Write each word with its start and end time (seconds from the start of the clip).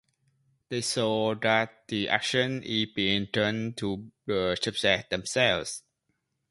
They 0.69 0.81
show 0.81 1.35
that 1.35 1.87
the 1.87 2.09
action 2.09 2.63
is 2.63 2.87
being 2.87 3.27
done 3.31 3.73
to 3.73 4.09
the 4.25 4.57
subject 4.59 5.11
themselves. 5.11 5.83